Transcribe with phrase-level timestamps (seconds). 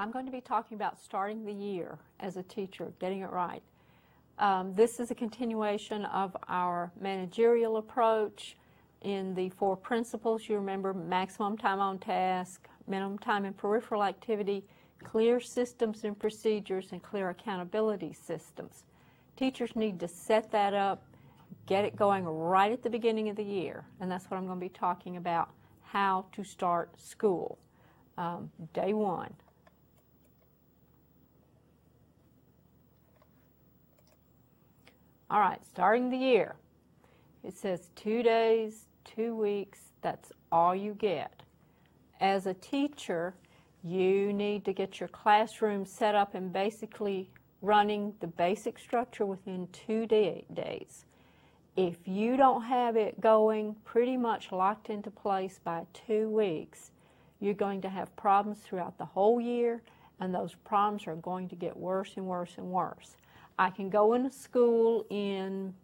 [0.00, 3.62] I'm going to be talking about starting the year as a teacher, getting it right.
[4.38, 8.56] Um, this is a continuation of our managerial approach
[9.02, 10.48] in the four principles.
[10.48, 14.62] You remember maximum time on task, minimum time in peripheral activity,
[15.02, 18.84] clear systems and procedures, and clear accountability systems.
[19.36, 21.02] Teachers need to set that up,
[21.66, 24.60] get it going right at the beginning of the year, and that's what I'm going
[24.60, 25.50] to be talking about,
[25.82, 27.58] how to start school.
[28.16, 29.34] Um, day one.
[35.30, 36.54] All right, starting the year.
[37.44, 41.42] It says two days, two weeks, that's all you get.
[42.18, 43.34] As a teacher,
[43.84, 47.28] you need to get your classroom set up and basically
[47.60, 51.04] running the basic structure within two day, days.
[51.76, 56.90] If you don't have it going pretty much locked into place by two weeks,
[57.38, 59.82] you're going to have problems throughout the whole year,
[60.20, 63.17] and those problems are going to get worse and worse and worse.
[63.58, 65.74] I can go into school in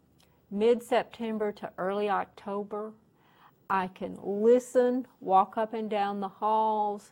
[0.49, 2.93] mid September to early October.
[3.69, 7.11] I can listen, walk up and down the halls,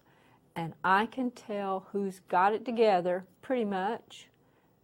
[0.56, 4.28] and I can tell who's got it together pretty much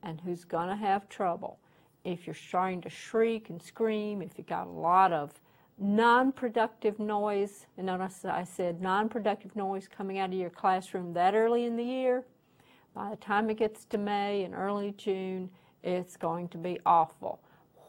[0.03, 1.59] and who's going to have trouble.
[2.03, 5.39] If you're starting to shriek and scream, if you've got a lot of
[5.77, 11.65] non-productive noise, and notice I said non-productive noise coming out of your classroom that early
[11.65, 12.25] in the year,
[12.93, 15.49] by the time it gets to May and early June,
[15.83, 17.39] it's going to be awful.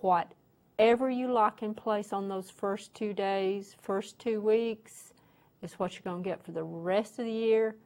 [0.01, 5.13] Whatever you lock in place on those first two days, first two weeks,
[5.63, 7.77] is what you're going to get for the rest of the year.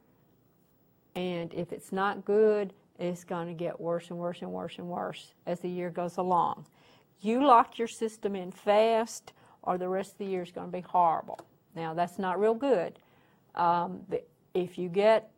[1.14, 4.88] And if it's not good, it's going to get worse and worse and worse and
[4.88, 6.66] worse as the year goes along.
[7.20, 10.72] You lock your system in fast, or the rest of the year is going to
[10.72, 11.40] be horrible.
[11.74, 12.98] Now, that's not real good.
[13.54, 14.02] Um,
[14.52, 15.30] if you get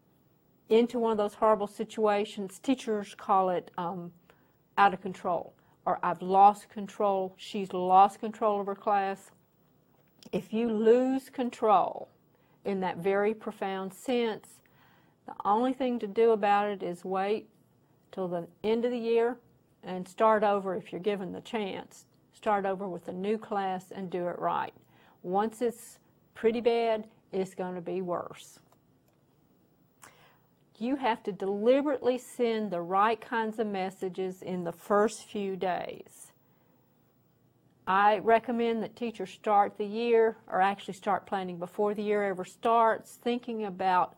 [0.69, 4.13] into one of those horrible situations, teachers call it um,
[4.79, 5.55] out of control,
[5.85, 9.31] or I've lost control, she's lost control of her class.
[10.33, 12.09] If you lose control
[12.65, 14.61] in that very profound sense,
[15.27, 17.49] the only thing to do about it is wait
[18.13, 19.37] till the end of the year
[19.83, 24.11] and start over if you're given the chance start over with a new class and
[24.11, 24.73] do it right.
[25.23, 25.99] Once it's
[26.35, 28.61] pretty bad, it's going to be worse.
[30.79, 36.33] You have to deliberately send the right kinds of messages in the first few days.
[37.87, 42.45] I recommend that teachers start the year, or actually start planning before the year ever
[42.45, 44.17] starts, thinking about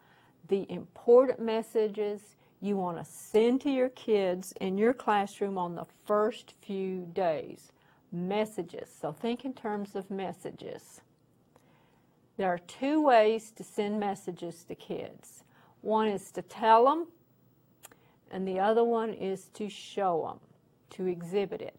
[0.48, 5.86] the important messages you want to send to your kids in your classroom on the
[6.06, 7.72] first few days
[8.10, 8.88] messages.
[9.00, 11.02] So think in terms of messages.
[12.36, 15.42] There are two ways to send messages to kids.
[15.82, 17.06] One is to tell them,
[18.30, 20.40] and the other one is to show them,
[20.90, 21.76] to exhibit it.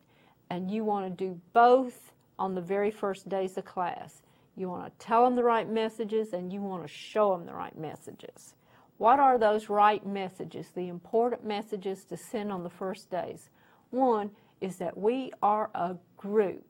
[0.50, 4.22] And you want to do both on the very first days of class.
[4.56, 7.54] You want to tell them the right messages and you want to show them the
[7.54, 8.56] right messages.
[8.98, 13.50] What are those right messages, the important messages to send on the first days?
[13.92, 16.66] One is that we are a group.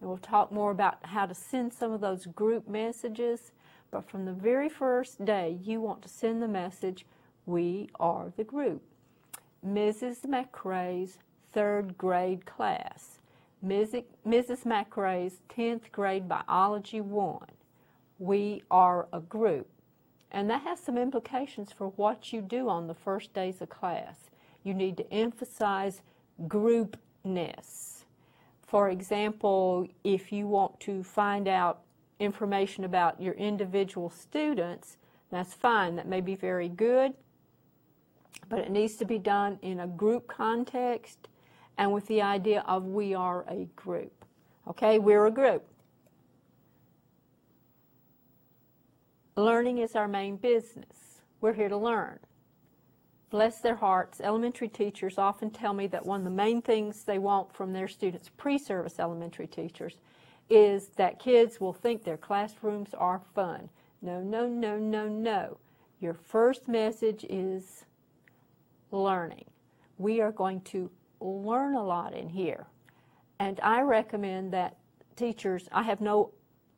[0.00, 3.52] And we'll talk more about how to send some of those group messages.
[3.90, 7.06] But from the very first day, you want to send the message,
[7.46, 8.82] we are the group.
[9.66, 10.26] Mrs.
[10.26, 11.18] McRae's
[11.52, 13.20] third grade class.
[13.64, 14.04] Mrs.
[14.26, 17.46] McRae's 10th grade biology 1.
[18.18, 19.68] We are a group.
[20.30, 24.30] And that has some implications for what you do on the first days of class.
[24.62, 26.02] You need to emphasize
[26.46, 28.04] groupness.
[28.66, 31.82] For example, if you want to find out
[32.18, 34.96] information about your individual students,
[35.30, 35.96] that's fine.
[35.96, 37.14] That may be very good,
[38.48, 41.28] but it needs to be done in a group context
[41.78, 44.24] and with the idea of we are a group.
[44.68, 45.64] Okay, we're a group.
[49.36, 51.20] Learning is our main business.
[51.40, 52.18] We're here to learn
[53.30, 57.18] bless their hearts, elementary teachers often tell me that one of the main things they
[57.18, 59.98] want from their students, pre-service elementary teachers,
[60.48, 63.68] is that kids will think their classrooms are fun.
[64.02, 65.58] No, no, no, no, no.
[66.00, 67.84] Your first message is
[68.90, 69.46] learning.
[69.98, 70.90] We are going to
[71.20, 72.66] learn a lot in here.
[73.38, 74.76] And I recommend that
[75.16, 76.32] teachers, I have no,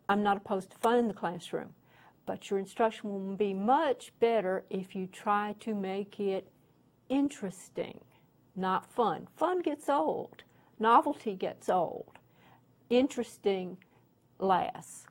[0.09, 1.75] I'm not opposed to fun in the classroom,
[2.27, 6.49] but your instruction will be much better if you try to make it
[7.09, 8.01] interesting,
[8.57, 9.27] not fun.
[9.37, 10.45] Fun gets old.
[10.79, 12.18] Novelty gets old.
[12.91, 13.79] Interesting
[14.39, 15.07] lasts.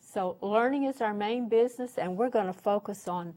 [0.00, 3.34] So learning is our main business and we're going to focus on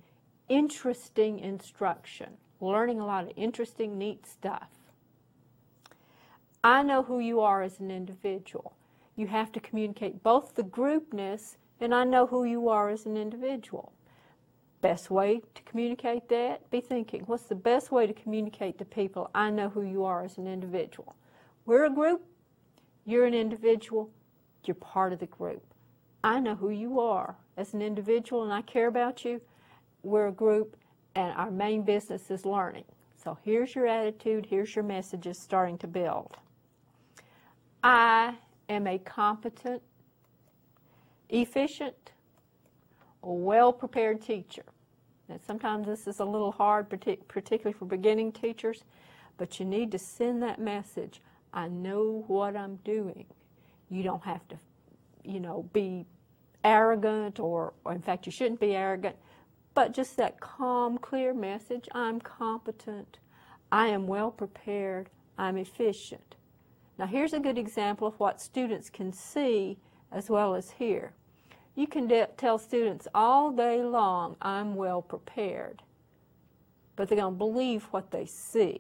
[0.50, 4.70] interesting instruction, learning a lot of interesting, neat stuff.
[6.64, 8.74] I know who you are as an individual.
[9.16, 13.18] You have to communicate both the groupness and I know who you are as an
[13.18, 13.92] individual.
[14.82, 16.70] Best way to communicate that?
[16.72, 20.24] Be thinking, what's the best way to communicate to people I know who you are
[20.24, 21.16] as an individual?
[21.66, 22.22] We're a group,
[23.06, 24.10] you're an individual,
[24.66, 25.64] you're part of the group.
[26.24, 29.42] I know who you are as an individual and I care about you.
[30.04, 30.78] We're a group
[31.16, 32.86] and our main business is learning.
[33.22, 36.38] So here's your attitude, here's your messages starting to build.
[37.84, 38.36] I
[38.70, 39.82] am a competent,
[41.30, 42.12] efficient,
[43.22, 44.64] well-prepared teacher.
[45.30, 48.84] And sometimes this is a little hard, particularly for beginning teachers,
[49.38, 51.22] but you need to send that message.
[51.54, 53.26] I know what I'm doing.
[53.90, 54.58] You don't have to,
[55.24, 56.06] you know, be
[56.64, 59.16] arrogant or, or in fact, you shouldn't be arrogant,
[59.76, 61.88] but just that calm, clear message.
[61.94, 63.20] I'm competent.
[63.72, 65.10] I am well prepared.
[65.38, 66.36] I'm efficient.
[66.98, 69.78] Now here's a good example of what students can see
[70.12, 71.14] as well as hear.
[71.76, 72.08] You can
[72.38, 75.82] tell students all day long, I'm well prepared,
[76.96, 78.80] but they're going to believe what they see.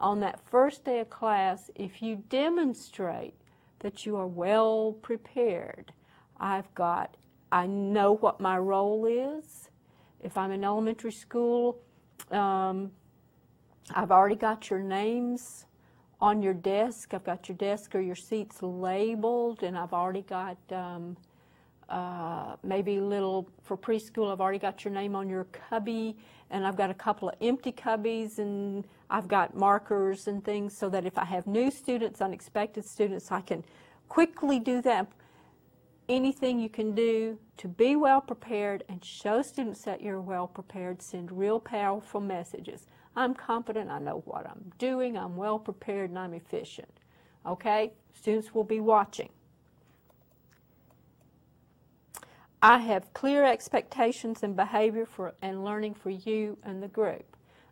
[0.00, 3.34] On that first day of class, if you demonstrate
[3.80, 5.92] that you are well prepared,
[6.38, 7.18] I've got,
[7.52, 9.68] I know what my role is.
[10.22, 11.78] If I'm in elementary school,
[12.30, 12.92] um,
[13.94, 15.66] I've already got your names
[16.18, 17.12] on your desk.
[17.12, 21.18] I've got your desk or your seats labeled, and I've already got um,
[21.90, 24.32] uh, maybe little for preschool.
[24.32, 26.16] I've already got your name on your cubby,
[26.50, 30.88] and I've got a couple of empty cubbies, and I've got markers and things so
[30.88, 33.64] that if I have new students, unexpected students, I can
[34.08, 35.08] quickly do that.
[36.08, 41.02] Anything you can do to be well prepared and show students that you're well prepared,
[41.02, 42.86] send real powerful messages.
[43.16, 46.90] I'm competent, I know what I'm doing, I'm well prepared, and I'm efficient.
[47.46, 47.92] Okay?
[48.12, 49.30] Students will be watching.
[52.62, 57.24] I have clear expectations and behavior for and learning for you and the group.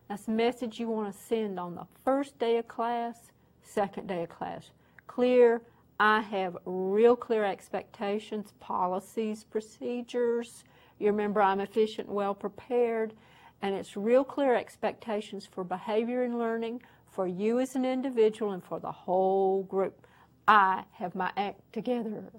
[0.09, 3.31] That's a message you want to send on the first day of class,
[3.63, 4.71] second day of class.
[5.07, 5.61] Clear,
[6.01, 10.65] I have real clear expectations, policies, procedures.
[10.99, 13.13] You remember I'm efficient, well prepared,
[13.61, 16.81] and it's real clear expectations for behavior and learning
[17.11, 20.07] for you as an individual and for the whole group.
[20.47, 22.33] I have my act together.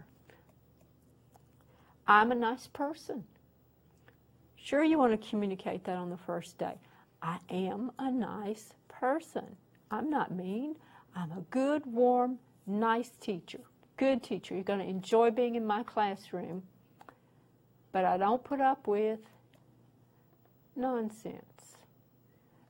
[2.10, 3.24] I'm a nice person.
[4.56, 6.74] Sure, you want to communicate that on the first day.
[7.22, 9.46] I am a nice person.
[9.92, 10.76] I'm not mean.
[11.16, 13.60] I'm a good, warm, nice teacher.
[13.98, 14.56] Good teacher.
[14.56, 16.64] You're going to enjoy being in my classroom.
[17.92, 19.20] But I don't put up with
[20.76, 21.78] nonsense.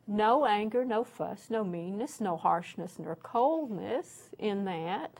[0.06, 5.12] No anger, no fuss, no meanness, no harshness, nor coldness in that.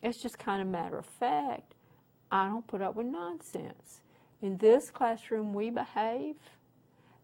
[0.00, 1.75] It's just kind of matter of fact.
[2.30, 4.00] I don't put up with nonsense.
[4.42, 6.36] In this classroom, we behave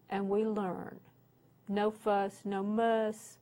[0.09, 0.99] and we learn.
[1.67, 3.37] No fuss, no muss,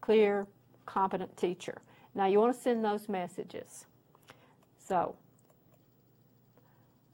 [0.00, 0.46] clear,
[0.84, 1.78] competent teacher.
[2.14, 3.86] Now, you want to send those messages.
[4.78, 5.16] So,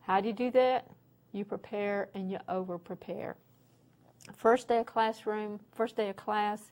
[0.01, 0.89] how do you do that?
[1.33, 3.37] You prepare and you over prepare.
[4.37, 6.71] First day of classroom, first day of class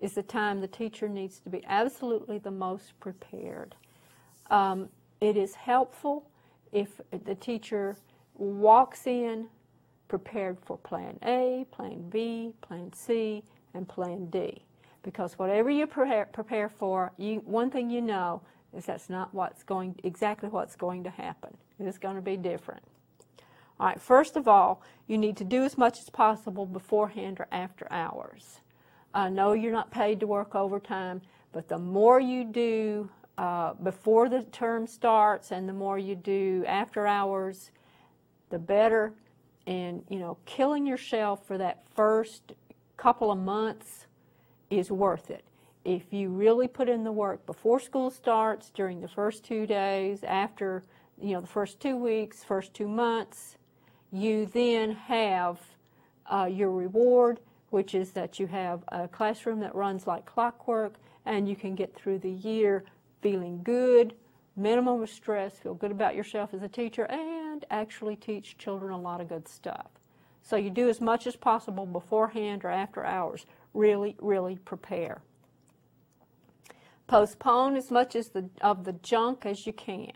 [0.00, 3.74] is the time the teacher needs to be absolutely the most prepared.
[4.50, 4.88] Um,
[5.20, 6.28] it is helpful
[6.72, 7.96] if the teacher
[8.34, 9.48] walks in
[10.08, 13.42] prepared for plan A, plan B, plan C,
[13.74, 14.62] and plan D.
[15.02, 18.42] Because whatever you prepare, prepare for, you, one thing you know
[18.76, 21.56] is that's not what's going, exactly what's going to happen.
[21.78, 22.82] It's going to be different.
[23.78, 27.46] All right, first of all, you need to do as much as possible beforehand or
[27.52, 28.60] after hours.
[29.14, 31.22] I know you're not paid to work overtime,
[31.52, 36.64] but the more you do uh, before the term starts and the more you do
[36.66, 37.70] after hours,
[38.50, 39.12] the better.
[39.66, 42.52] And, you know, killing yourself for that first
[42.96, 44.06] couple of months
[44.70, 45.44] is worth it.
[45.84, 50.24] If you really put in the work before school starts, during the first two days,
[50.24, 50.82] after,
[51.20, 53.56] you know, the first two weeks, first two months,
[54.10, 55.60] you then have
[56.26, 57.38] uh, your reward,
[57.70, 61.94] which is that you have a classroom that runs like clockwork and you can get
[61.94, 62.84] through the year
[63.20, 64.14] feeling good,
[64.56, 69.00] minimum of stress, feel good about yourself as a teacher, and actually teach children a
[69.00, 69.88] lot of good stuff.
[70.42, 73.46] So you do as much as possible beforehand or after hours.
[73.74, 75.20] Really, really prepare.
[77.06, 80.12] Postpone as much as the, of the junk as you can.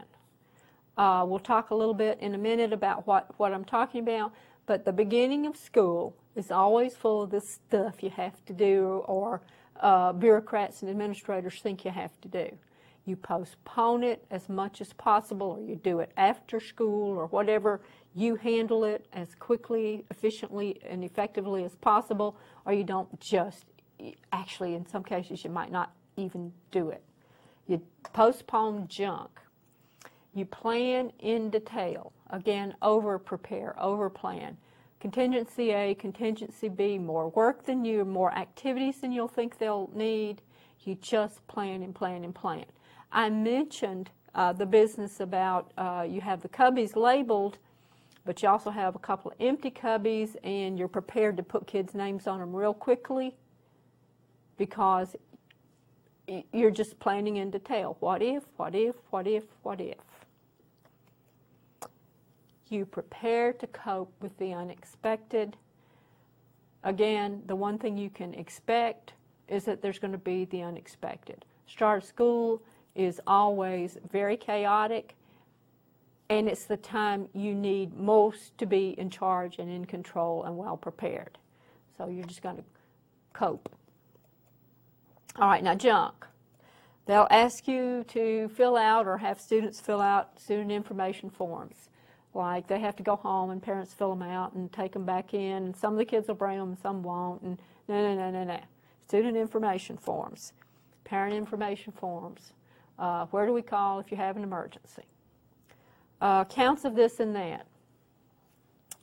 [0.97, 4.33] Uh, we'll talk a little bit in a minute about what, what I'm talking about,
[4.67, 9.03] But the beginning of school is always full of this stuff you have to do
[9.07, 9.43] or
[9.81, 12.57] uh, bureaucrats and administrators think you have to do.
[13.05, 17.81] You postpone it as much as possible, or you do it after school, or whatever.
[18.15, 23.65] You handle it as quickly, efficiently, and effectively as possible, or you don't just,
[24.33, 27.03] actually, in some cases, you might not even do it.
[27.67, 27.83] You
[28.13, 29.41] postpone junk.
[30.35, 32.13] You plan in detail.
[32.31, 34.57] Again, over prepare, over plan.
[35.01, 40.41] Contingency A, contingency B, more work than you, more activities than you'll think they'll need.
[40.85, 42.65] You just plan and plan and plan.
[43.13, 47.59] I mentioned uh, the business about uh, you have the cubbies labeled,
[48.25, 51.95] but you also have a couple of empty cubbies and you're prepared to put kids'
[51.95, 53.35] names on them real quickly
[54.57, 55.15] because
[56.53, 57.97] you're just planning in detail.
[58.01, 59.99] What if, what if, what if, what if?
[62.71, 65.57] You prepare to cope with the unexpected.
[66.85, 69.13] Again, the one thing you can expect
[69.49, 71.45] is that there's going to be the unexpected.
[71.67, 72.63] Start school
[72.95, 75.15] is always very chaotic,
[76.29, 80.57] and it's the time you need most to be in charge and in control and
[80.57, 81.39] well prepared.
[81.97, 82.65] So you're just going to
[83.33, 83.69] cope.
[85.37, 86.27] All right, now junk.
[87.07, 91.89] They'll ask you to fill out or have students fill out student information forms.
[92.35, 95.35] Like they have to go home and parents fill them out and take them back
[95.35, 95.65] in.
[95.65, 97.43] And some of the kids will bring them, some won't.
[97.43, 97.59] And
[97.89, 98.61] no, no, no, no, no.
[99.09, 100.53] Student information forms,
[101.05, 102.53] parent information forms.
[103.03, 105.03] Uh, where do we call if you have an emergency?
[106.21, 107.67] Uh, counts of this and that.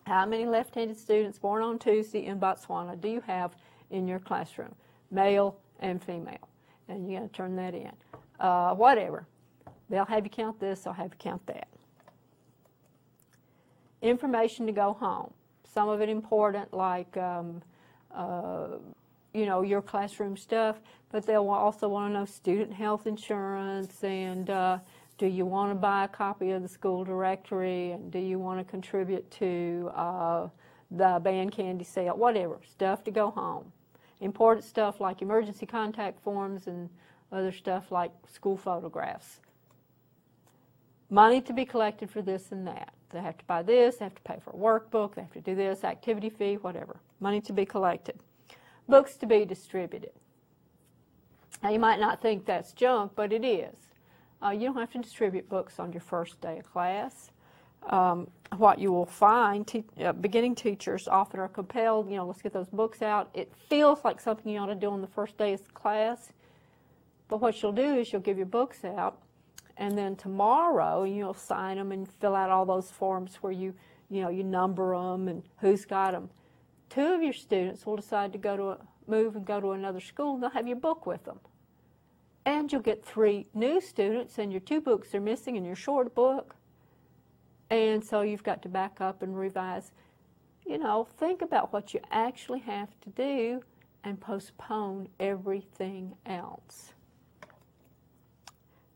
[0.08, 3.56] How many left-handed students born on Tuesday in Botswana do you have
[3.92, 4.74] in your classroom?
[5.12, 6.48] Male and female.
[6.88, 7.92] And you got to turn that in.
[8.40, 9.28] Uh, whatever.
[9.90, 11.68] They'll have you count this, they'll have you count that
[14.02, 15.34] information to go home.
[15.74, 17.62] Some of it important, like um,
[18.14, 18.78] uh,
[19.34, 20.78] you know your classroom stuff,
[21.12, 24.80] but they'll also want to know student health insurance and uh,
[25.18, 28.60] do you want to buy a copy of the school directory and do you want
[28.60, 30.48] to contribute to uh,
[30.92, 33.72] the band candy sale, whatever stuff to go home.
[34.22, 36.90] Important stuff like emergency contact forms and
[37.32, 39.40] other stuff like school photographs.
[41.10, 42.94] Money to be collected for this and that.
[43.12, 45.42] They have to buy this, they have to pay for a workbook, they have to
[45.42, 46.98] do this, activity fee, whatever.
[47.20, 48.20] Money to be collected.
[48.90, 50.12] Books to be distributed.
[51.62, 53.76] Now, you might not think that's junk, but it is.
[54.42, 57.30] Uh, you don't have to distribute books on your first day of class.
[57.88, 58.28] Um,
[58.58, 62.52] what you will find, te- uh, beginning teachers often are compelled, you know, let's get
[62.52, 63.30] those books out.
[63.36, 66.34] It feels like something you ought to do on the first day of class,
[67.28, 69.22] but what you'll do is you'll give your books out,
[69.78, 73.76] and then tomorrow you'll sign them and fill out all those forms where you,
[74.10, 76.30] you know, you number them and who's got them.
[76.90, 78.78] Two of your students will decide to go to a,
[79.08, 81.40] move and go to another school and they'll have your book with them.
[82.46, 86.16] And you'll get three new students and your two books are missing and your short
[86.16, 86.56] book.
[87.70, 89.92] And so you've got to back up and revise.
[90.66, 93.62] You know, think about what you actually have to do
[94.04, 96.94] and postpone everything else.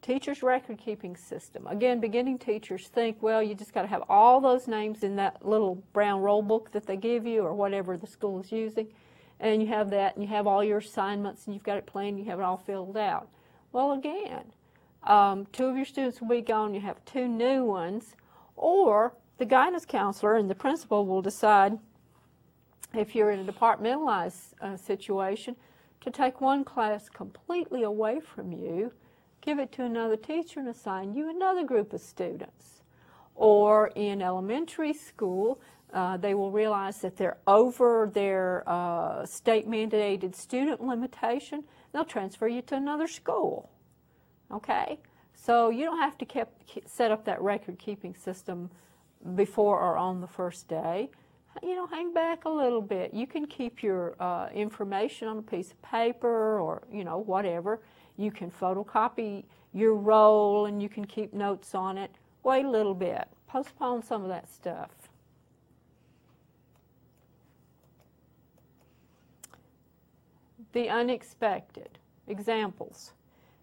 [0.03, 1.65] Teachers record keeping system.
[1.65, 5.47] Again, beginning teachers think, well, you just got to have all those names in that
[5.47, 8.87] little brown roll book that they give you or whatever the school is using.
[9.39, 12.19] And you have that and you have all your assignments and you've got it planned,
[12.19, 13.29] you have it all filled out.
[13.71, 14.51] Well, again,
[15.03, 18.17] um, two of your students will be gone, you have two new ones,
[18.57, 21.79] or the guidance counselor and the principal will decide
[22.93, 25.55] if you're in a departmentalized uh, situation
[26.01, 28.91] to take one class completely away from you
[29.43, 32.81] give it to another teacher and assign you another group of students.
[33.35, 35.59] Or in elementary school,
[35.93, 41.63] uh, they will realize that they're over their uh, state mandated student limitation.
[41.91, 43.69] They'll transfer you to another school.
[44.51, 44.99] Okay?
[45.35, 46.47] So you don't have to
[46.85, 48.69] set up that record keeping system
[49.35, 51.09] before or on the first day.
[51.61, 53.13] You know, hang back a little bit.
[53.13, 57.81] You can keep your uh, information on a piece of paper or, you know, whatever
[58.17, 59.43] you can photocopy
[59.73, 62.11] your roll and you can keep notes on it.
[62.43, 63.27] Wait a little bit.
[63.47, 64.91] Postpone some of that stuff.
[70.73, 71.99] The unexpected.
[72.27, 73.13] Examples.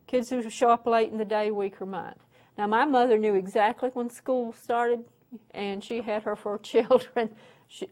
[0.06, 2.18] Kids who show up late in the day, week, or month.
[2.58, 5.04] Now, my mother knew exactly when school started,
[5.52, 7.30] and she had her four children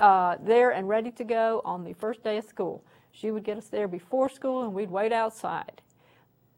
[0.00, 2.84] uh, there and ready to go on the first day of school.
[3.12, 5.80] She would get us there before school, and we'd wait outside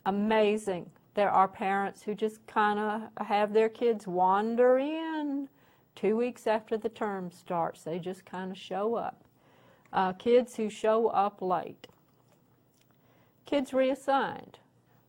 [0.07, 0.91] amazing.
[1.15, 5.49] There are parents who just kind of have their kids wander in
[5.95, 7.83] two weeks after the term starts.
[7.83, 9.23] They just kind of show up.
[9.93, 11.89] Uh, kids who show up late.
[13.45, 14.59] Kids reassigned.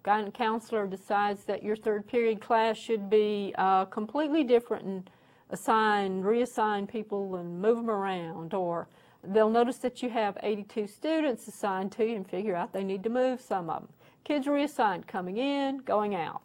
[0.03, 5.09] Guidance counselor decides that your third period class should be uh, completely different and
[5.51, 8.55] assign, reassign people and move them around.
[8.55, 8.87] Or
[9.23, 13.03] they'll notice that you have 82 students assigned to you and figure out they need
[13.03, 13.89] to move some of them.
[14.23, 16.41] Kids reassigned coming in, going out.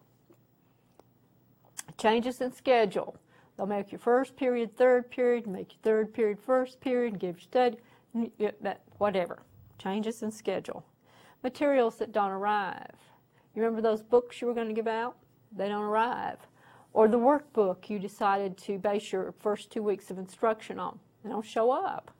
[1.99, 3.17] Changes in schedule.
[3.57, 7.43] They'll make your first period third period, make your third period first period, give you
[7.43, 7.79] study,
[8.99, 9.39] whatever.
[9.79, 10.85] Changes in schedule.
[11.43, 12.97] Materials that don't arrive.
[13.55, 15.17] You remember those books you were going to give out?
[15.53, 16.39] They don't arrive.
[16.93, 20.99] Or the workbook you decided to base your first two weeks of instruction on.
[21.23, 22.11] They don't show up.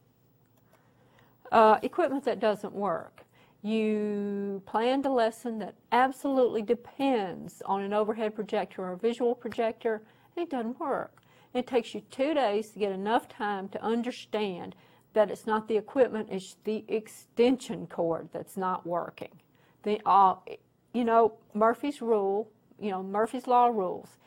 [1.53, 3.26] Uh, equipment that doesn't work.
[3.63, 10.03] You planned a lesson that absolutely depends on an overhead projector or a visual projector,
[10.37, 11.23] and it doesn't work.
[11.53, 14.77] It takes you two days to get enough time to understand
[15.15, 19.41] that it's not the equipment, it's the extension cord that's not working.
[19.83, 20.35] The, uh,
[20.93, 24.19] you know, Murphy's rule, you know, Murphy's Law rules,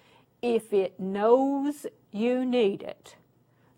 [0.41, 3.15] if it knows you need it,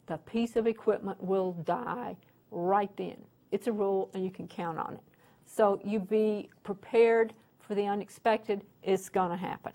[0.06, 2.16] the piece of equipment will die
[2.50, 3.18] right then.
[3.52, 5.11] It's a rule and you can count on it.
[5.54, 8.62] So you be prepared for the unexpected.
[8.84, 9.74] It's going to happen.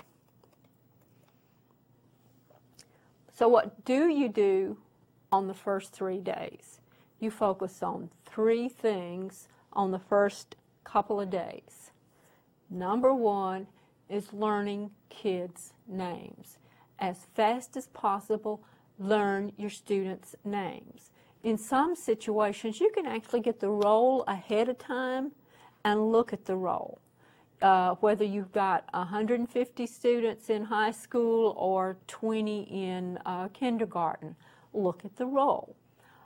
[3.35, 4.79] So what do you do
[5.31, 6.81] on the first three days?
[7.21, 11.91] You focus on three things on the first couple of days.
[12.71, 13.67] Number one
[14.09, 16.57] is learning kids' names.
[16.99, 18.63] As fast as possible,
[18.99, 21.11] learn your students' names.
[21.43, 25.33] In some situations, you can actually get the roll ahead of time
[25.87, 27.01] and look at the role.
[27.63, 34.35] Uh, whether you've got 150 students in high school or 20 in uh, kindergarten,
[34.75, 35.77] look at the role.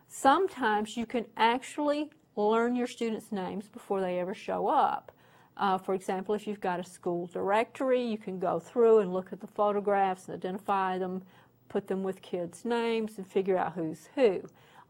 [0.08, 5.12] Sometimes you can actually learn your students' names before they ever show up.
[5.58, 9.30] Uh, for example, if you've got a school directory, you can go through and look
[9.30, 11.22] at the photographs and identify them,
[11.68, 14.40] put them with kids' names, and figure out who's who.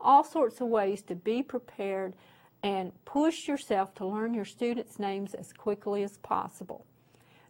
[0.00, 2.14] All sorts of ways to be prepared
[2.62, 6.84] and push yourself to learn your students' names as quickly as possible.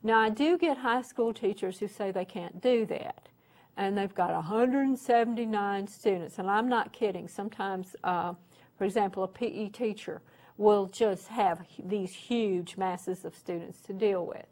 [0.03, 3.29] Now, I do get high school teachers who say they can't do that,
[3.77, 7.29] and they've got 179 students, and I'm not kidding.
[7.29, 8.35] Sometimes, uh,
[8.79, 10.23] for example, a PE teacher
[10.57, 14.47] will just have these huge masses of students to deal with.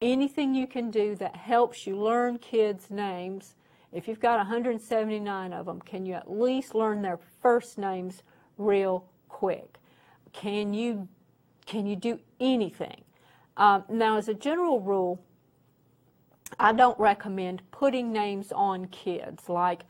[0.00, 3.54] Anything you can do that helps you learn kids' names,
[3.92, 8.22] if you've got 179 of them, can you at least learn their first names
[8.58, 9.06] real
[9.36, 9.76] quick.
[10.32, 11.08] Can you,
[11.66, 13.02] can you do anything?
[13.58, 15.22] Um, now, as a general rule,
[16.58, 19.50] I don't recommend putting names on kids.
[19.50, 19.82] Like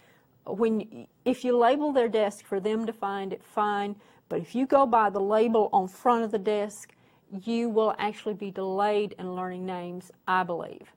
[0.47, 3.95] when, if you label their desk for them to find it, fine.
[4.29, 6.93] But if you go by the label on front of the desk,
[7.45, 10.93] you will actually be delayed in learning names, I believe.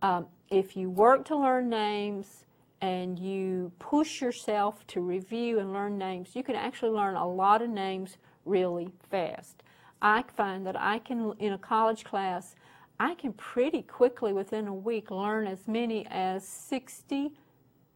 [0.00, 2.46] Um, if you work to learn names,
[2.80, 7.62] and you push yourself to review and learn names, you can actually learn a lot
[7.62, 9.62] of names really fast.
[10.00, 12.54] I find that I can, in a college class,
[12.98, 17.32] I can pretty quickly within a week learn as many as 60,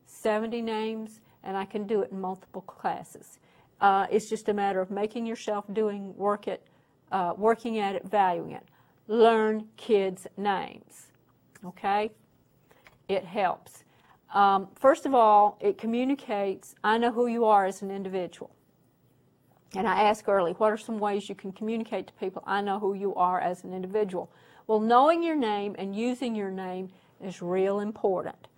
[0.06, 3.38] 70 names, and I can do it in multiple classes.
[3.80, 6.66] Uh, it's just a matter of making yourself doing work it,
[7.12, 8.64] uh, working at it, valuing it.
[9.08, 11.08] Learn kids' names.
[11.64, 12.10] Okay?
[13.08, 13.83] It helps.
[14.34, 18.50] Um, first of all, it communicates, I know who you are as an individual.
[19.76, 22.78] And I ask early, what are some ways you can communicate to people, I know
[22.78, 24.30] who you are as an individual?
[24.66, 26.90] Well, knowing your name and using your name
[27.22, 28.48] is real important.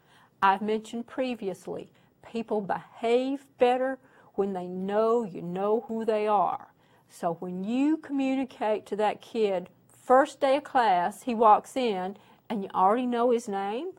[0.43, 1.91] I've mentioned previously,
[2.31, 3.99] people behave better
[4.35, 6.69] when they know you know who they are.
[7.09, 12.17] So when you communicate to that kid, first day of class, he walks in
[12.49, 13.93] and you already know his name,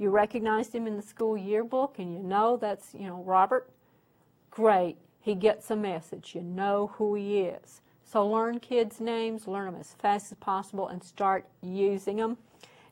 [0.00, 3.70] you recognized him in the school yearbook and you know that's, you know, Robert.
[4.50, 4.96] Great.
[5.20, 6.34] He gets a message.
[6.34, 7.82] You know who he is.
[8.02, 12.38] So learn kids' names, learn them as fast as possible, and start using them.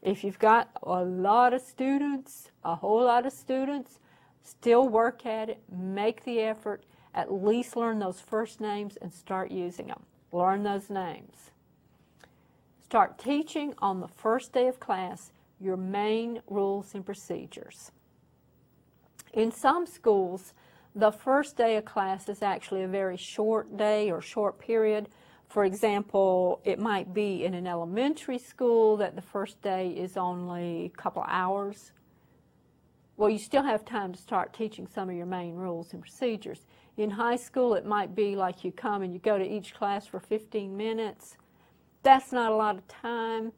[0.02, 3.98] If you've got a lot of students, a whole lot of students,
[4.44, 9.50] still work at it, make the effort, at least learn those first names and start
[9.50, 10.02] using them.
[10.30, 11.52] Learn those names.
[12.84, 17.90] Start teaching on the first day of class your main rules and procedures.
[19.32, 20.54] In some schools,
[20.94, 25.08] the first day of class is actually a very short day or short period.
[25.48, 30.86] For example, it might be in an elementary school that the first day is only
[30.86, 31.92] a couple hours.
[33.16, 36.66] well, you still have time to start teaching some of your main rules and procedures.
[36.96, 40.06] In high school, it might be like you come and you go to each class
[40.06, 41.36] for 15 minutes.
[42.02, 43.52] That's not a lot of time.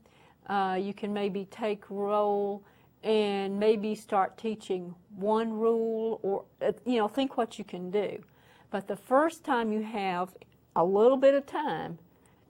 [0.46, 2.62] Uh, you can maybe take roll
[3.02, 8.22] and maybe start teaching one rule or, uh, you know, think what you can do.
[8.70, 10.34] But the first time you have
[10.76, 11.98] a little bit of time,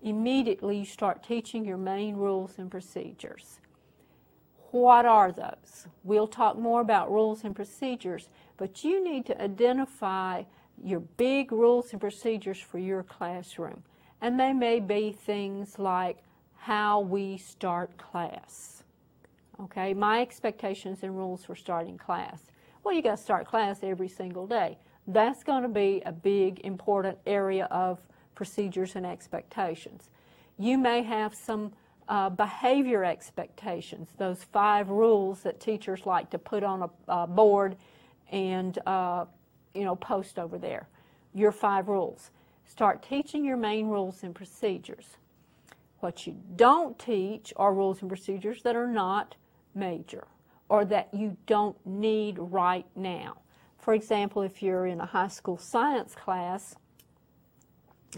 [0.02, 3.60] immediately you start teaching your main rules and procedures.
[4.70, 5.86] What are those?
[6.04, 10.44] We'll talk more about rules and procedures, but you need to identify
[10.82, 13.82] your big rules and procedures for your classroom.
[14.20, 16.18] And they may be things like
[16.60, 18.82] how we start class.
[19.62, 22.42] Okay, my expectations and rules for starting class.
[22.84, 24.76] Well, you got to start class every single day.
[25.06, 27.98] That's going to be a big, important area of
[28.34, 30.10] procedures and expectations.
[30.58, 31.72] You may have some
[32.08, 37.76] uh, behavior expectations, those five rules that teachers like to put on a, board
[38.30, 39.24] and uh,
[39.74, 40.88] you know post over there.
[41.32, 42.30] Your five rules.
[42.66, 45.16] Start teaching your main rules and procedures.
[46.00, 49.36] What you don't teach are rules and procedures that are not
[49.74, 50.26] major
[50.68, 53.38] or that you don't need right now.
[53.78, 56.74] For example, if you're in a high school science class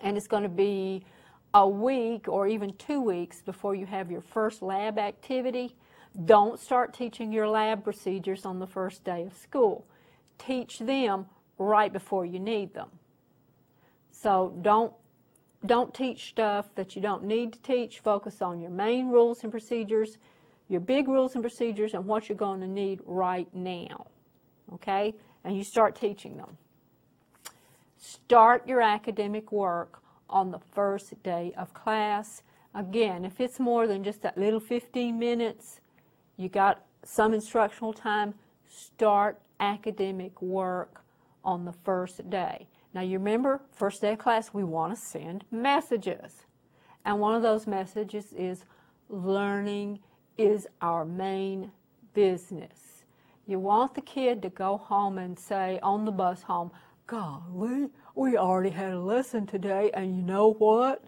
[0.03, 1.05] and it's going to be
[1.55, 5.75] a week or even two weeks before you have your first lab activity,
[6.25, 9.87] don't start teaching your lab procedures on the first day of school.
[10.39, 11.27] Teach them
[11.59, 12.89] right before you need them.
[14.11, 14.93] So don't
[15.65, 18.01] don't teach stuff that you don't need to teach.
[18.01, 20.19] Focus on your main rules and procedures,
[20.69, 24.07] your big rules and procedures, and what you're going to need right now.
[24.75, 25.15] Okay?
[25.45, 26.57] And you start teaching them.
[27.99, 32.43] Start your academic work on the first day of class.
[32.75, 35.81] Again, if it's more than just that little 15 minutes,
[36.37, 38.35] you got some instructional time,
[38.69, 41.03] start academic work
[41.45, 42.67] on the first day.
[42.95, 46.45] Now you remember, first day of class, we want to send messages.
[47.05, 48.65] And one of those messages is
[49.09, 50.01] learning
[50.37, 51.73] is our main
[52.15, 53.05] business.
[53.47, 56.71] You want the kid to go home and say on the bus home,
[57.07, 61.05] golly, we already had a lesson today, and you know what?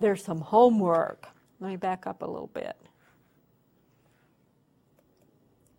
[0.00, 1.28] There's some homework.
[1.60, 2.76] Let me back up a little bit.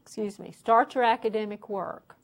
[0.04, 0.52] Excuse me.
[0.52, 2.16] Start your academic work.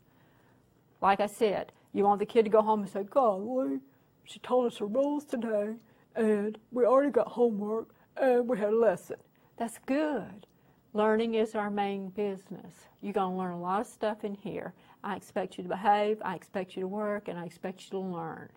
[1.01, 3.79] Like I said, you want the kid to go home and say, golly,
[4.23, 5.75] she told us her rules today,
[6.15, 9.17] and we already got homework, and we had a lesson.
[9.58, 10.47] That's good.
[10.93, 12.88] Learning is our main business.
[13.01, 14.73] You're going to learn a lot of stuff in here.
[15.03, 17.99] I expect you to behave, I expect you to work, and I expect you to
[17.99, 18.49] learn.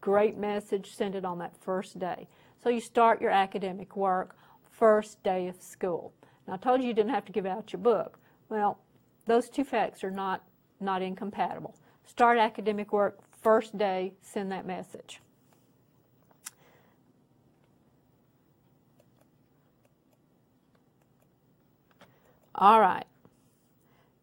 [0.00, 2.28] Great message, send it on that first day.
[2.62, 4.36] So you start your academic work
[4.70, 6.12] first day of school.
[6.46, 8.18] Now I told you you didn't have to give out your book.
[8.48, 8.78] Well,
[9.26, 10.42] those two facts are not,
[10.80, 11.76] not incompatible.
[12.06, 15.20] Start academic work first day, send that message.
[22.54, 23.06] All right.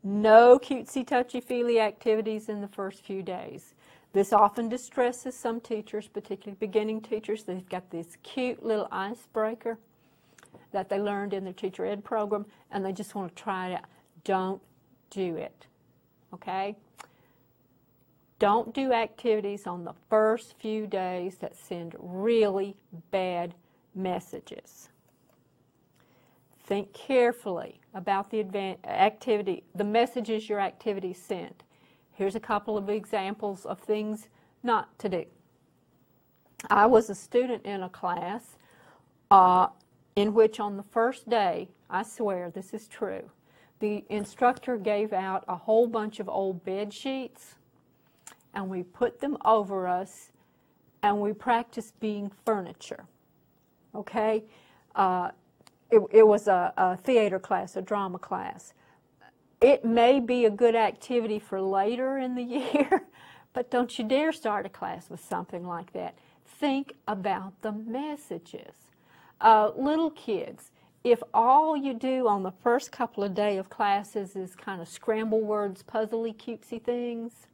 [0.02, 3.74] No cutesy touchy-feely activities in the first few days.
[4.13, 7.44] This often distresses some teachers, particularly beginning teachers.
[7.44, 9.78] They've got this cute little icebreaker
[10.72, 13.74] that they learned in their teacher ed program, and they just want to try it
[13.74, 13.86] out.
[14.24, 14.62] Don't
[15.10, 15.68] do it,
[16.34, 16.76] okay?
[18.39, 22.78] Don't do activities on the first few days that send really
[23.12, 23.54] bad
[23.93, 24.89] messages.
[26.63, 31.63] Think carefully about the activity, the messages your activity sent.
[32.13, 34.30] Here's a couple of examples of things
[34.63, 35.25] not to do.
[36.69, 38.58] I was a student in a class
[39.32, 39.67] uh,
[40.15, 43.32] in which on the first day, I swear this is true,
[43.80, 47.56] the instructor gave out a whole bunch of old bed sheets
[48.53, 50.31] and we put them over us
[51.01, 53.05] and we practice being furniture.
[53.95, 54.43] Okay?
[54.95, 55.31] Uh,
[55.89, 58.73] it, it, was a, a theater class, a drama class.
[59.62, 63.03] It may be a good activity for later in the year,
[63.53, 66.17] but don't you dare start a class with something like that.
[66.45, 68.75] Think about the messages.
[69.41, 70.71] Uh, little kids,
[71.03, 74.88] if all you do on the first couple of day of classes is kind of
[74.88, 77.47] scramble words, puzzly, cutesy things,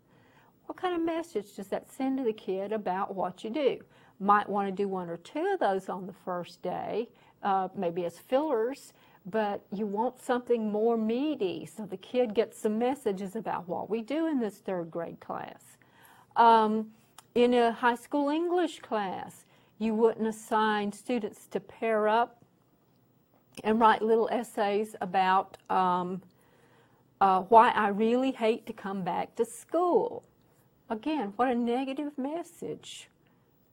[0.66, 3.80] what kind of message does that send to the kid about what you do?
[4.20, 7.10] Might want to do one or two of those on the first day,
[7.44, 8.94] uh, maybe as fillers,
[9.26, 14.02] but you want something more meaty so the kid gets some messages about what we
[14.02, 15.78] do in this third grade class.
[16.36, 16.88] Um,
[17.34, 19.46] in a high school English class,
[19.80, 22.42] you wouldn't assign students to pair up
[23.64, 26.22] and write little essays about um,
[27.20, 30.24] uh, why I really hate to come back to school.
[30.90, 33.10] Again, what a negative message.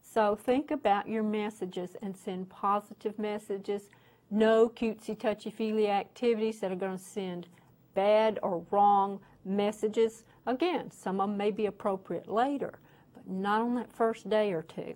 [0.00, 3.90] So think about your messages and send positive messages.
[4.30, 7.48] No cutesy, touchy-feely activities that are going to send
[7.94, 10.24] bad or wrong messages.
[10.46, 12.78] Again, some of them may be appropriate later,
[13.14, 14.94] but not on that first day or two.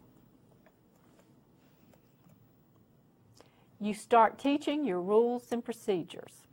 [3.78, 6.46] You start teaching your rules and procedures.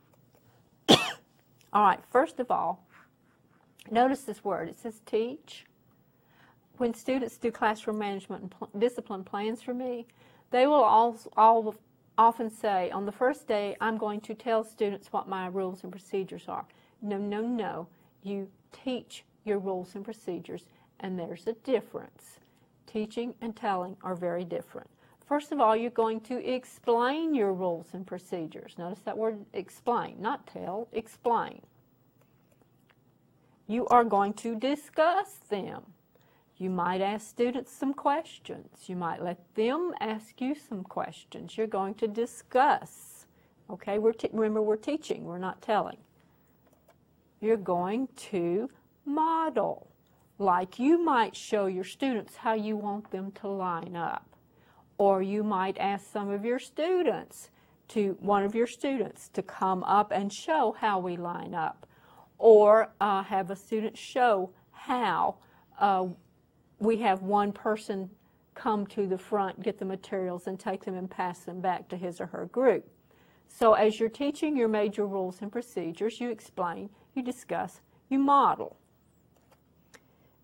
[0.90, 0.98] all
[1.74, 2.86] right, first of all,
[3.92, 4.70] notice this word.
[4.70, 5.66] It says teach.
[6.78, 10.08] When students do classroom management and pl discipline plans for me,
[10.52, 11.76] they will all, all
[12.18, 15.92] often say, on the first day, I'm going to tell students what my rules and
[15.92, 16.66] procedures are.
[17.02, 17.88] No, no, no.
[18.24, 20.66] You teach your rules and procedures,
[21.00, 22.40] and there's a difference.
[22.86, 24.90] Teaching and telling are very different.
[25.26, 28.76] First of all, you're going to explain your rules and procedures.
[28.78, 31.62] Notice that word explain, not tell, explain.
[33.74, 35.82] You are going to discuss them.
[36.58, 38.68] You might ask students some questions.
[38.86, 41.58] You might let them ask you some questions.
[41.58, 43.26] You're going to discuss.
[43.72, 45.98] Okay, we're remember we're teaching, we're not telling.
[47.42, 48.70] You're going to
[49.06, 49.88] model,
[50.38, 54.36] like you might show your students how you want them to line up.
[55.00, 57.50] Or you might ask some of your students
[57.88, 61.88] to, one of your students, to come up and show how we line up.
[62.44, 65.38] Or uh, have a student show how
[65.80, 66.08] uh,
[66.78, 68.10] we have one person
[68.54, 71.96] come to the front, get the materials, and take them and pass them back to
[71.96, 72.86] his or her group.
[73.48, 77.80] So as you're teaching your major rules and procedures, you explain, you discuss,
[78.10, 78.76] you model.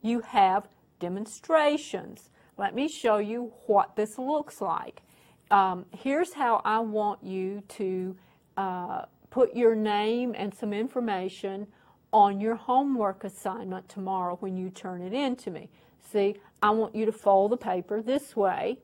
[0.02, 2.30] You have demonstrations.
[2.58, 5.02] Let me show you what this looks like.
[5.52, 8.16] Um, here's how I want you to
[8.56, 11.68] uh, put your name and some information
[12.12, 15.70] on your homework assignment tomorrow when you turn it in to me.
[16.12, 18.80] See, I want you to fold the paper this way,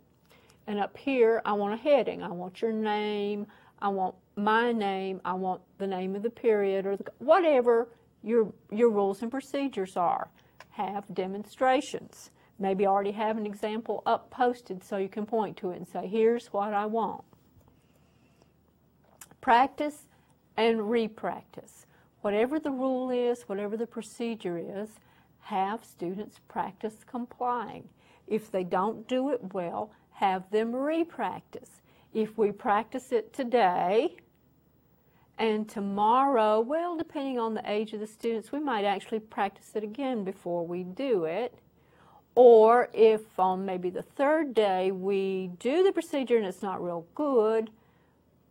[0.68, 2.22] and up here I want a heading.
[2.22, 3.48] I want your name,
[3.80, 7.90] I want my name, I want the name of the period, or the, whatever
[8.22, 10.30] your, your rules and procedures are.
[10.72, 12.32] Have demonstrations.
[12.60, 16.08] Maybe already have an example up posted so you can point to it and say,
[16.08, 17.24] here's what I want.
[19.42, 20.08] Practice
[20.58, 21.85] and re-practice.
[22.26, 24.90] Whatever the rule is, whatever the procedure is,
[25.42, 27.88] have students practice complying.
[28.26, 31.82] If they don't do it well, have them re-practice.
[32.16, 34.16] If we practice it today
[35.38, 39.84] and tomorrow, well, depending on the age of the students, we might actually practice it
[39.84, 41.54] again before we do it.
[42.34, 47.06] Or if on maybe the third day we do the procedure and it's not real
[47.14, 47.70] good,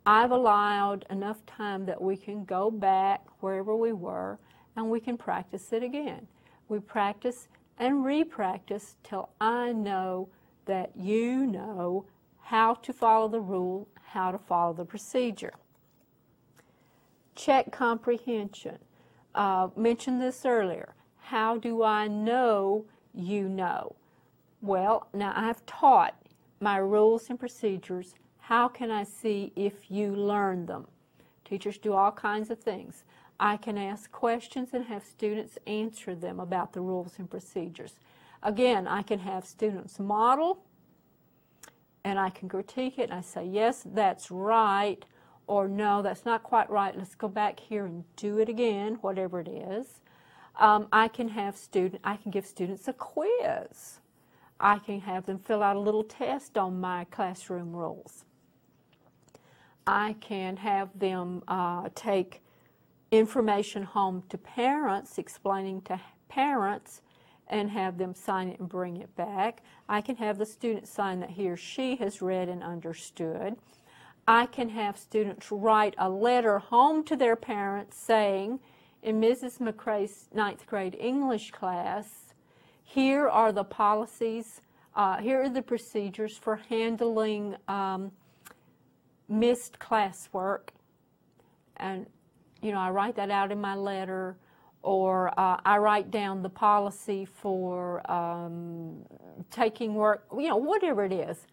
[0.07, 4.39] I've allowed enough time that we can go back wherever we were
[4.77, 6.27] and we can practice it again.
[6.69, 10.29] We practice and re-practice till I know
[10.67, 12.07] that you know
[12.41, 15.55] how to follow the rule, how to follow the procedure.
[17.35, 18.79] Check comprehension.
[19.35, 20.95] Uh, mentioned this earlier.
[21.19, 23.97] How do I know you know?
[24.61, 26.15] Well, now I've taught
[26.61, 28.15] my rules and procedures.
[28.49, 30.87] How can I see if you learn them?
[31.47, 33.05] Teachers do all kinds of things.
[33.41, 37.95] I can ask questions and have students answer them about the rules and procedures.
[38.43, 40.63] Again, I can have students model
[42.05, 45.03] and I can critique it and I say, yes, that's right,
[45.47, 46.95] or no, that's not quite right.
[46.95, 50.03] Let's go back here and do it again, whatever it is.
[50.61, 54.01] Um, I can have student, I can give students a quiz.
[54.61, 58.27] I can have them fill out a little test on my classroom rules.
[59.87, 62.43] I can have them uh, take
[63.11, 67.03] information home to parents, explaining to parents,
[67.49, 69.63] and have them sign it and bring it back.
[69.89, 73.57] I can have the student sign that he or she has read and understood.
[74.27, 78.61] I can have students write a letter home to their parents saying,
[79.03, 79.59] in Mrs.
[79.59, 82.33] McCrae's ninth grade English class,
[82.83, 84.63] here are the policies,
[84.97, 88.13] uh, here are the procedures for handling um,
[89.29, 90.69] missed classwork.
[91.77, 92.07] And
[92.63, 94.39] you know, I write that out in my letter,
[94.83, 99.05] or uh, I write down the policy for um,
[99.51, 101.47] taking work, you know, whatever it is.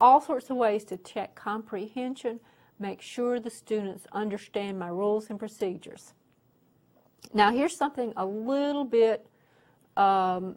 [0.00, 2.38] All sorts of ways to check comprehension,
[2.78, 6.12] make sure the students understand my rules and procedures.
[7.34, 9.26] Now, here's something a little bit
[9.96, 10.56] um,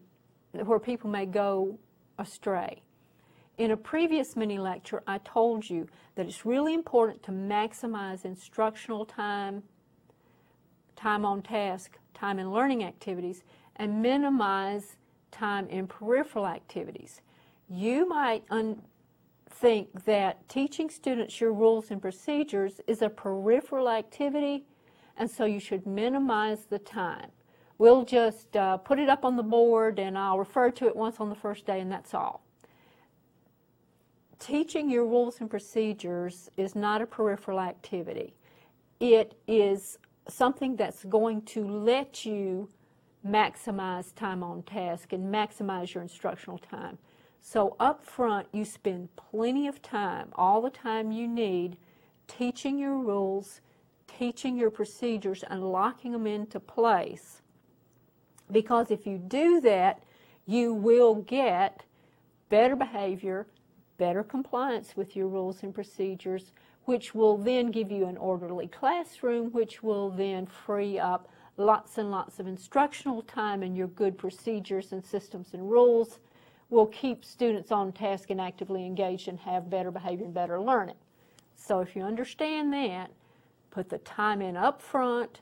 [0.51, 1.79] where people may go
[2.17, 2.81] astray.
[3.61, 9.05] In a previous mini lecture, I told you that it's really important to maximize instructional
[9.05, 9.61] time
[10.95, 13.43] time on task, time in learning activities,
[13.75, 14.95] and minimize
[15.29, 17.21] time in peripheral activities.
[17.69, 18.43] You might
[19.47, 24.65] think that teaching students your rules and procedures is a peripheral activity,
[25.17, 27.29] and so you should minimize the time.
[27.77, 31.19] We'll just uh, put it up on the board and I'll refer to it once
[31.19, 32.41] on the first day, and that's all.
[34.41, 38.33] Teaching your rules and procedures is not a peripheral activity.
[38.99, 42.67] It is something that's going to let you
[43.25, 46.97] maximize time on task and maximize your instructional time.
[47.39, 51.77] So up front, you spend plenty of time, all the time you need,
[52.27, 53.61] teaching your rules,
[54.07, 57.43] teaching your procedures, and locking them into place.
[58.51, 60.01] Because if you do that,
[60.47, 61.83] you will get
[62.49, 63.45] better behavior,
[64.01, 66.53] better compliance with your rules and procedures,
[66.85, 72.09] which will then give you an orderly classroom, which will then free up lots and
[72.09, 76.17] lots of instructional time and your good procedures and systems and rules
[76.71, 80.95] will keep students on task and actively engaged and have better behavior and better learning.
[81.55, 83.11] So if you understand that,
[83.69, 85.41] put the time in up front,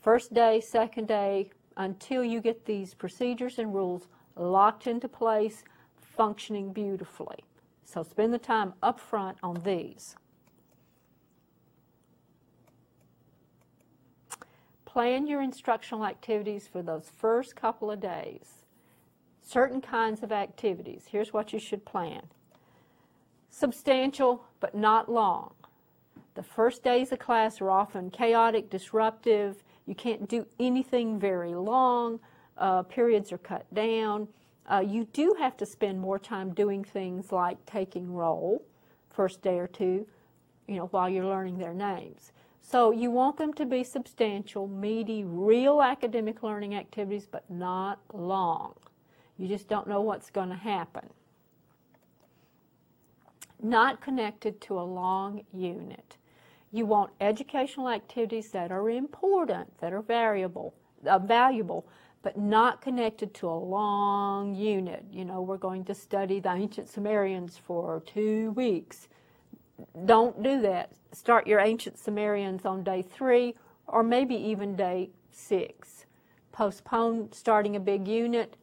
[0.00, 5.64] first day, second day, until you get these procedures and rules locked into place,
[6.00, 7.44] functioning beautifully.
[7.90, 10.14] So spend the time up front on these.
[14.84, 18.60] Plan your instructional activities for those first couple of days
[19.42, 21.06] certain kinds of activities.
[21.10, 22.22] Here's what you should plan
[23.52, 25.52] substantial but not long.
[26.34, 29.64] The first days of class are often chaotic, disruptive.
[29.86, 32.20] You can't do anything very long.
[32.56, 34.28] Uh, periods are cut down.
[34.66, 38.62] Uh, you do have to spend more time doing things like taking roll,
[39.08, 40.06] first day or two,
[40.68, 42.32] you know, while you're learning their names.
[42.60, 48.74] So you want them to be substantial, meaty, real academic learning activities, but not long.
[49.38, 51.08] You just don't know what's going to happen.
[53.62, 56.16] Not connected to a long unit.
[56.70, 61.86] You want educational activities that are important, that are variable, uh, valuable,
[62.22, 65.04] but not connected to a long unit.
[65.10, 69.08] You know, we're going to study the ancient Sumerians for two weeks.
[70.04, 70.92] Don't do that.
[71.12, 73.54] Start your ancient Sumerians on day three
[73.86, 76.04] or maybe even day six.
[76.52, 78.56] Postpone starting a big unit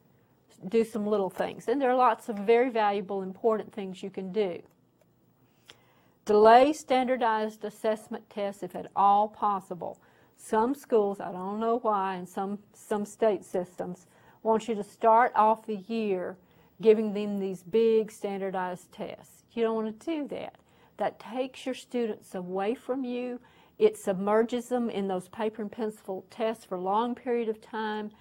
[0.68, 1.68] do some little things.
[1.68, 4.62] And there are lots of very valuable, important things you can do.
[6.26, 10.00] Delay standardized assessment tests if at all possible.
[10.38, 14.08] Some schools, I don't know why, and some, some state systems
[14.44, 16.38] want you to start off the year
[16.82, 19.44] giving them these big standardized tests.
[19.52, 20.56] You don't want to do that.
[20.98, 23.40] That takes your students away from you.
[23.80, 28.12] It submerges them in those paper and pencil tests for a long period of time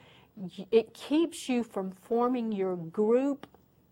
[0.71, 3.47] it keeps you from forming your group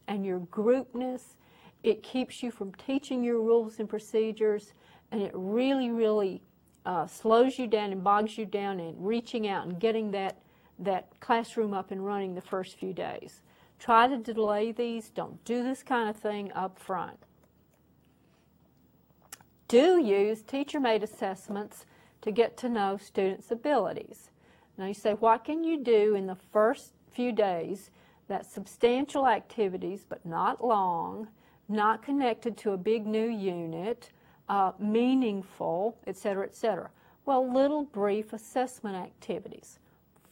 [0.07, 1.37] and your groupness.
[1.83, 4.75] It keeps you from teaching your rules and procedures,
[5.11, 6.43] and it really, really
[6.85, 10.39] uh, slows you down and bogs you down in reaching out and getting that,
[10.79, 13.43] that classroom up and running the first few days.
[13.79, 15.11] Try to delay these.
[15.11, 17.19] Don't do this kind of thing up front.
[19.69, 21.87] Do use teacher-made assessments
[22.21, 24.31] to get to know students' abilities.
[24.77, 27.91] Now you say, what can you do in the first few days
[28.29, 31.29] that's substantial activities but not long,
[31.69, 34.11] not connected to a big new unit,
[34.49, 36.91] uh, meaningful, et cetera, et cetera?
[37.27, 39.79] Well, little brief assessment activities.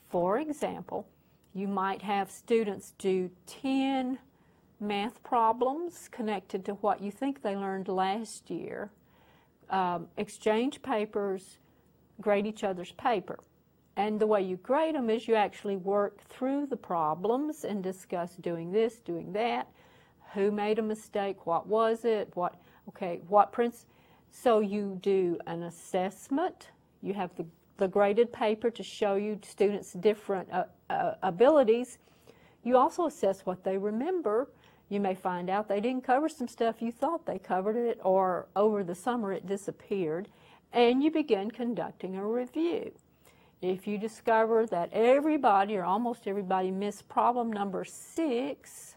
[0.09, 1.07] For example,
[1.55, 4.19] you might have students do 10
[4.81, 8.91] math problems connected to what you think they learned last year,
[9.71, 11.59] um, exchange papers,
[12.21, 13.39] grade each other's paper.
[13.97, 18.37] And the way you grade them is you actually work through the problems and discuss
[18.37, 19.69] doing this, doing that,
[20.33, 22.55] who made a mistake, what was it, what,
[22.89, 23.87] okay, what prince.
[24.35, 26.71] So you do an assessment,
[27.03, 27.45] you have the,
[27.77, 31.99] the graded paper to show you students' different uh, uh, abilities.
[32.65, 34.49] You also assess what they remember.
[34.89, 38.47] You may find out they didn't cover some stuff you thought they covered it, or
[38.57, 40.29] over the summer it disappeared,
[40.73, 42.91] and you begin conducting a review.
[43.61, 48.97] If you discover that everybody or almost everybody missed problem number six,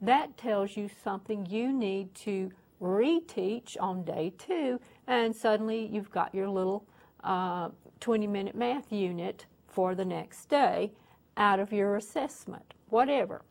[0.00, 2.50] that tells you something you need to
[2.82, 6.84] reteach on day two, and suddenly you've got your little
[7.24, 7.68] uh,
[8.00, 10.92] 20 minute math unit for the next day
[11.36, 13.42] out of your assessment, whatever.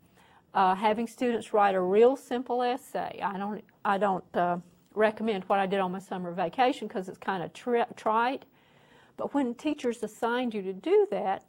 [0.53, 3.19] Uh, having students write a real simple essay.
[3.23, 4.57] I don't, I don't uh,
[4.93, 8.45] recommend what I did on my summer vacation because it's kind of tri trite
[9.15, 11.45] But when teachers assigned you to do that,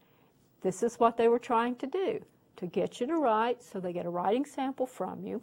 [0.62, 2.24] this is what they were trying to do
[2.56, 5.42] to get you to write, so they get a writing sample from you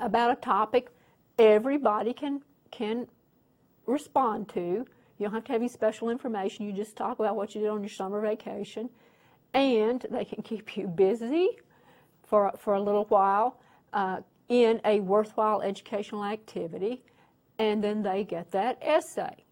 [0.00, 0.90] about a topic
[1.38, 3.06] everybody can, can
[3.86, 4.86] respond to.
[5.18, 6.66] You don't have to have any special information.
[6.66, 8.90] You just talk about what you did on your summer vacation.
[9.54, 11.58] And they can keep you busy
[12.22, 13.60] for, for a little while
[13.92, 17.02] uh, in a worthwhile educational activity.
[17.58, 19.44] And then they get that essay.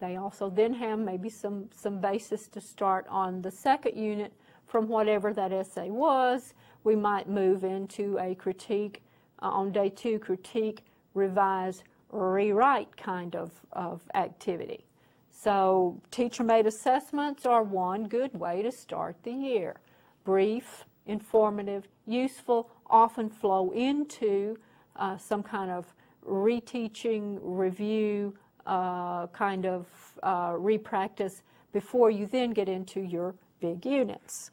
[0.00, 4.32] They also then have maybe some, some basis to start on the second unit
[4.66, 6.54] from whatever that essay was.
[6.84, 9.02] We might move into a critique
[9.42, 10.84] uh, on day two, critique,
[11.14, 14.84] revise, rewrite kind of, of activity.
[15.30, 19.80] So teacher-made assessments are one good way to start the year.
[20.24, 24.58] Brief, informative, useful, often flow into
[24.96, 25.94] uh, some kind of
[26.28, 28.34] reteaching, review,
[28.66, 29.86] uh, kind of
[30.22, 31.42] uh, repractice
[31.72, 34.50] before you then get into your big units.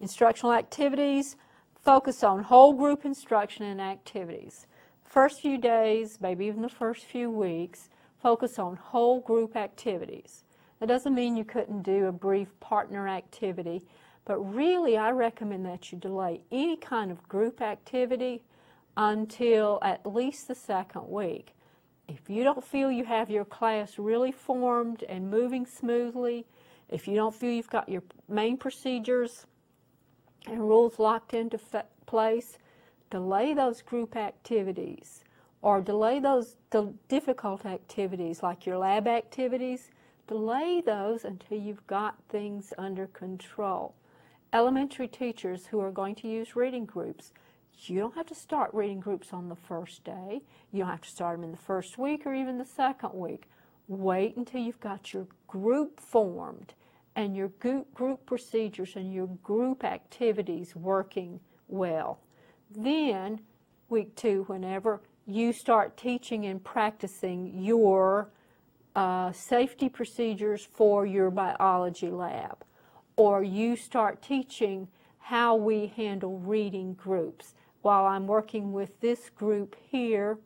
[0.00, 1.36] Instructional activities
[1.84, 4.66] focus on whole group instruction and activities.
[5.04, 7.90] First few days, maybe even the first few weeks,
[8.22, 10.44] focus on whole group activities.
[10.80, 13.82] That doesn't mean you couldn't do a brief partner activity,
[14.24, 18.42] but really I recommend that you delay any kind of group activity
[18.96, 21.52] until at least the second week.
[22.08, 26.46] If you don't feel you have your class really formed and moving smoothly,
[26.88, 29.46] if you don't feel you've got your main procedures
[30.46, 31.58] and rules locked into
[32.06, 32.58] place,
[33.10, 35.24] delay those group activities
[35.62, 36.56] or delay those
[37.08, 39.90] difficult activities like your lab activities,
[40.26, 43.94] delay those until you've got things under control.
[44.52, 47.32] Elementary teachers who are going to use reading groups,
[47.78, 50.42] you don't have to start reading groups on the first day.
[50.70, 53.44] You don't have to start them in the first week or even the second week.
[53.88, 56.74] Wait until you've got your group formed
[57.16, 62.20] and your group procedures and your group activities working well.
[62.70, 63.40] Then,
[63.88, 68.30] week two, whenever you start teaching and practicing your
[68.96, 72.64] uh, safety procedures for your biology lab,
[73.16, 74.88] or you start teaching
[75.18, 80.38] how we handle reading groups while I'm working with this group here,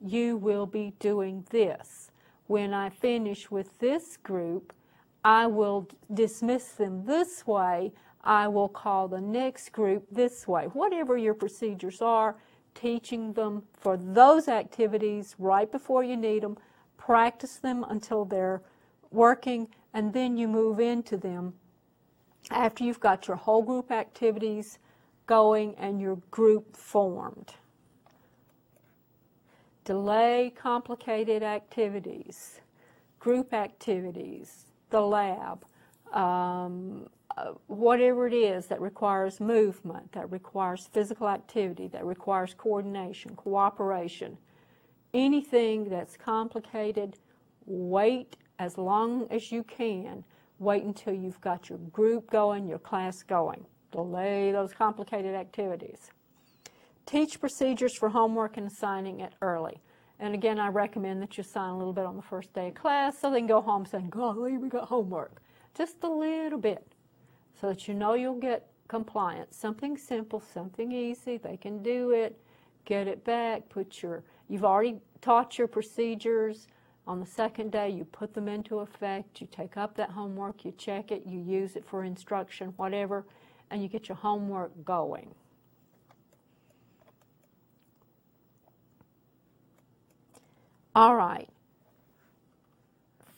[0.00, 2.10] you will be doing this.
[2.46, 4.72] When I finish with this group,
[5.24, 7.92] I will dismiss them this way.
[8.24, 10.64] I will call the next group this way.
[10.66, 12.36] Whatever your procedures are,
[12.74, 16.56] teaching them for those activities right before you need them,
[16.96, 18.62] practice them until they're
[19.10, 21.54] working, and then you move into them
[22.50, 24.78] after you've got your whole group activities
[25.26, 27.54] going and your group formed.
[29.84, 32.60] Delay complicated activities,
[33.18, 35.64] group activities, the lab,
[36.12, 43.34] um, uh, whatever it is that requires movement, that requires physical activity, that requires coordination,
[43.34, 44.36] cooperation,
[45.14, 47.16] anything that's complicated,
[47.66, 50.24] wait as long as you can.
[50.58, 53.64] Wait until you've got your group going, your class going.
[53.90, 56.10] Delay those complicated activities.
[57.04, 59.80] Teach procedures for homework and assigning it early.
[60.22, 62.74] And again, I recommend that you sign a little bit on the first day of
[62.74, 65.42] class so they can go home saying, golly, we got homework.
[65.76, 66.94] Just a little bit
[67.60, 69.56] so that you know you'll get compliance.
[69.56, 71.38] Something simple, something easy.
[71.38, 72.40] They can do it.
[72.84, 73.68] Get it back.
[73.68, 76.68] Put your, you've already taught your procedures.
[77.08, 79.40] On the second day, you put them into effect.
[79.40, 80.64] You take up that homework.
[80.64, 81.26] You check it.
[81.26, 83.24] You use it for instruction, whatever
[83.72, 85.34] and you get your homework going.
[90.94, 91.48] All right.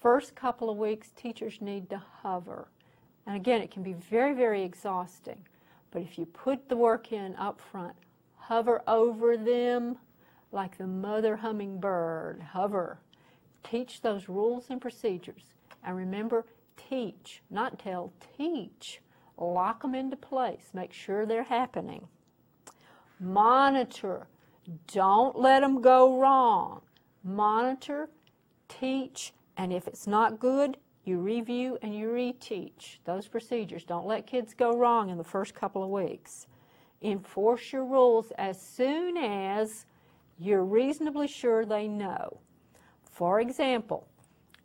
[0.00, 2.68] First couple of weeks, teachers need to hover.
[3.26, 5.46] And again, it can be very, very exhausting.
[5.90, 7.94] But if you put the work in up front,
[8.36, 9.98] hover over them
[10.52, 12.98] like the mother hummingbird, hover.
[13.62, 15.54] Teach those rules and procedures.
[15.82, 16.44] And remember,
[16.76, 19.00] teach, not tell, teach
[19.38, 22.08] lock them into place, make sure they're happening.
[23.18, 24.26] Monitor,
[24.92, 26.82] don't let them go wrong.
[27.24, 28.10] Monitor,
[28.68, 33.84] teach, and if it's not good, you review and you reteach those procedures.
[33.84, 36.46] Don't let kids go wrong in the first couple of weeks.
[37.02, 39.86] Enforce your rules as soon as
[40.38, 42.40] you're reasonably sure they know.
[43.10, 44.06] For example,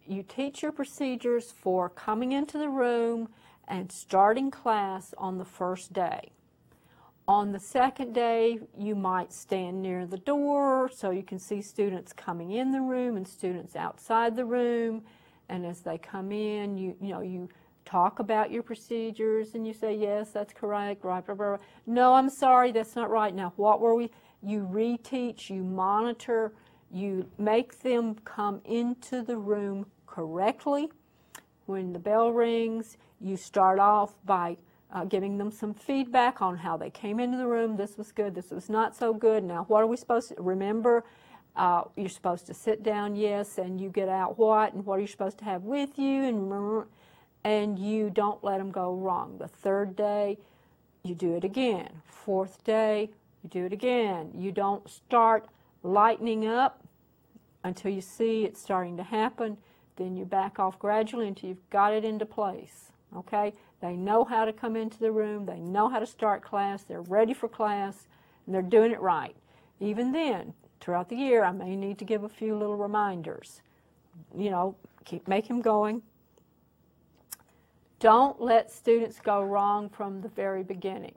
[0.06, 3.30] you teach your procedures for coming into the room
[3.68, 6.32] and starting class on the first day.
[7.30, 12.12] On the second day, you might stand near the door so you can see students
[12.12, 15.04] coming in the room and students outside the room.
[15.48, 17.48] And as they come in, you, you know, you
[17.86, 21.66] talk about your procedures and you say, yes, that's correct, right, blah, blah, blah.
[21.86, 23.36] No, I'm sorry, that's not right.
[23.36, 24.10] Now, what were we?
[24.42, 26.52] You reteach, you monitor,
[26.92, 30.90] you make them come into the room correctly.
[31.68, 34.58] When the bell rings, you start off by
[34.92, 37.78] uh, giving them some feedback on how they came into the room.
[37.78, 39.44] This was good, this was not so good.
[39.44, 41.04] Now, what are we supposed to remember?
[41.56, 45.02] Uh, you're supposed to sit down, yes, and you get out what, and what are
[45.02, 46.86] you supposed to have with you, and
[47.44, 49.38] and you don't let them go wrong.
[49.38, 50.38] The third day,
[51.04, 51.90] you do it again.
[52.06, 53.10] Fourth day,
[53.44, 54.32] you do it again.
[54.36, 55.48] You don't start
[55.82, 56.84] lightening up
[57.64, 59.58] until you see it's starting to happen.
[59.96, 62.92] Then you back off gradually until you've got it into place.
[63.16, 63.54] Okay?
[63.82, 65.46] They know how to come into the room.
[65.46, 66.84] They know how to start class.
[66.84, 68.08] They're ready for class,
[68.46, 69.36] and they're doing it right.
[69.80, 73.62] Even then, throughout the year, I may need to give a few little reminders.
[74.36, 74.76] You know,
[75.06, 76.02] keep make them going.
[78.00, 81.16] Don't let students go wrong from the very beginning.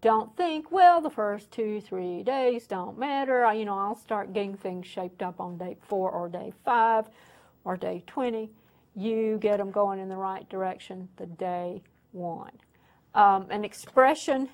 [0.00, 3.44] Don't think, well, the first two, three days don't matter.
[3.44, 7.08] I, you know, I'll start getting things shaped up on day four or day five
[7.64, 8.50] or day 20.
[8.94, 11.82] You get them going in the right direction the day
[12.14, 12.52] one.
[13.14, 14.48] Um, an expression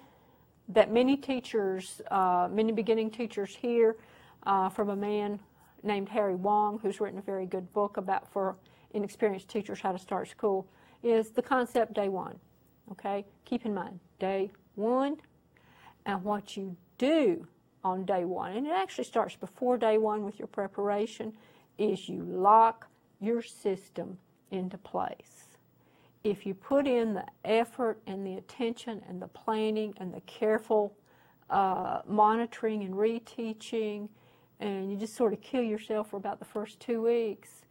[0.69, 3.97] that many teachers, uh, many beginning teachers hear
[4.45, 5.41] uh, from a man
[5.83, 8.57] named Harry Wong, who's written a very good book about for
[8.93, 10.67] inexperienced teachers how to start school
[11.03, 12.39] is the concept day one.
[12.93, 13.25] Okay?
[13.45, 15.17] Keep in mind, day one
[16.07, 17.47] and what you do
[17.83, 21.33] on day one, and it actually starts before day one with your preparation,
[21.79, 22.89] is you lock
[23.21, 24.19] your system
[24.51, 25.40] into place.
[26.23, 30.95] If you put in the effort and the attention and the planning and the careful
[31.49, 34.09] uh, monitoring and reteaching,
[34.61, 37.63] and you just sort of kill yourself for about the first two weeks,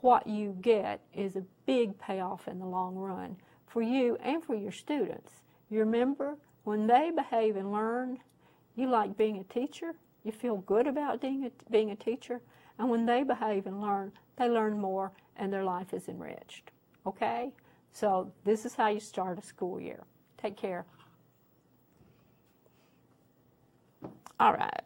[0.00, 4.54] what you get is a big payoff in the long run for you and for
[4.54, 5.32] your students.
[5.68, 8.18] You remember, when they behave and learn,
[8.76, 12.40] you like being a teacher, you feel good about being a, being a teacher,
[12.78, 16.70] and when they behave and learn, they learn more and their life is enriched.
[17.06, 17.52] Okay?
[17.94, 20.02] So this is how you start a school year.
[20.36, 20.84] Take care.
[24.40, 24.82] All right.